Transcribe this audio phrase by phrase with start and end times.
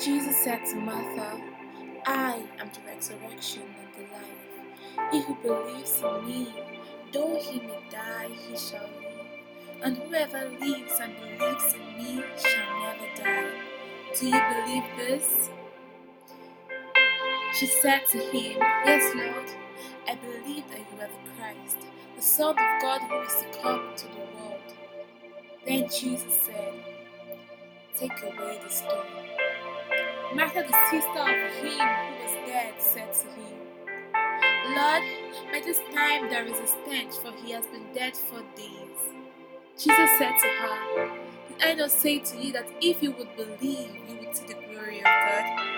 [0.00, 1.40] Jesus said to Martha,
[2.06, 5.12] I am the resurrection and the life.
[5.12, 6.54] He who believes in me,
[7.12, 9.26] though he may die, he shall live.
[9.82, 13.50] And whoever lives and believes in me shall never die.
[14.18, 15.50] Do you believe this?
[17.54, 19.50] She said to him, Yes, Lord,
[20.08, 21.78] I believe that you are the Christ,
[22.16, 24.74] the Son of God who is to come to the world.
[25.66, 26.74] Then Jesus said,
[27.96, 29.06] Take away the stone.
[30.36, 31.28] Martha, the sister of
[31.64, 33.58] him who was dead, said to him,
[34.76, 35.02] Lord,
[35.50, 39.00] by this time there is a stench, for he has been dead for days.
[39.78, 41.08] Jesus said to her,
[41.48, 44.54] Did I not say to you that if you would believe, you would see the
[44.54, 45.70] glory of God?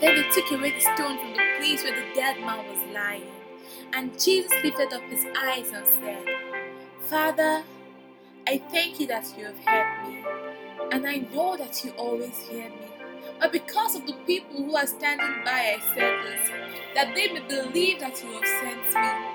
[0.00, 3.30] Then they took away the stone from the place where the dead man was lying.
[3.92, 6.26] And Jesus lifted up his eyes and said,
[7.06, 7.62] Father,
[8.48, 10.24] I thank you that you have heard me,
[10.90, 13.03] and I know that you always hear me.
[13.40, 16.50] But because of the people who are standing by, I said this,
[16.94, 19.28] that they may believe that you have sent me.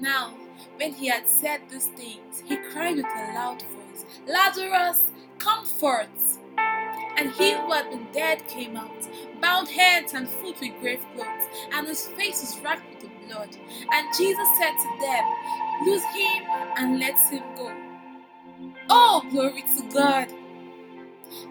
[0.00, 0.34] Now,
[0.76, 5.06] when he had said these things, he cried with a loud voice, Lazarus,
[5.38, 6.38] come forth!
[7.18, 9.08] And he who had been dead came out,
[9.40, 13.50] bound hands and foot with grave clothes, and his face was racked with the blood.
[13.92, 15.24] And Jesus said to them,
[15.86, 16.44] Loose him
[16.78, 17.72] and let him go.
[18.88, 20.28] Oh, glory to God!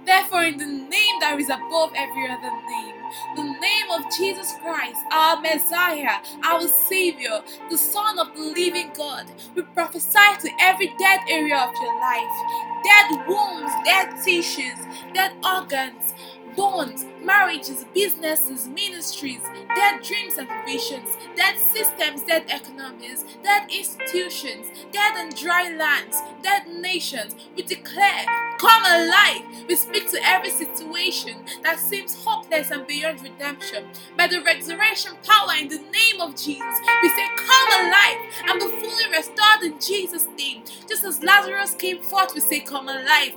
[0.10, 2.96] Therefore, in the name that is above every other name,
[3.36, 9.28] the name of Jesus Christ, our Messiah, our Savior, the Son of the living God,
[9.54, 14.80] we prophesy to every dead area of your life dead wombs, dead tissues,
[15.14, 16.09] dead organs,
[16.56, 19.42] bones, marriages, businesses, ministries,
[19.76, 26.68] dead dreams and visions, dead systems, dead economies, dead institutions, dead and dry lands, dead
[26.68, 27.36] nations.
[27.56, 28.26] We declare,
[28.60, 29.44] come alive.
[29.68, 33.86] We speak to every situation that seems hopeless and beyond redemption.
[34.18, 38.68] By the resurrection power in the name of Jesus, we say, come alive and be
[38.68, 40.64] fully restored in Jesus' name.
[40.88, 43.34] Just as Lazarus came forth, we say, come alive.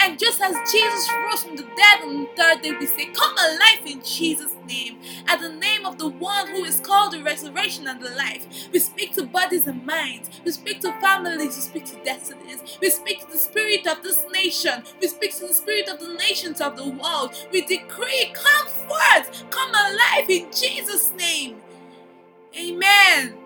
[0.00, 3.34] And just as Jesus rose from the dead on the third day, we say, Come
[3.38, 4.98] alive in Jesus' name.
[5.28, 8.78] At the name of the one who is called the resurrection and the life, we
[8.80, 10.30] speak to bodies and minds.
[10.44, 11.56] We speak to families.
[11.56, 12.78] We speak to destinies.
[12.80, 14.82] We speak to the spirit of this nation.
[15.00, 17.34] We speak to the spirit of the nations of the world.
[17.52, 21.56] We decree, Come forth, come alive in Jesus' name.
[22.58, 23.36] Amen.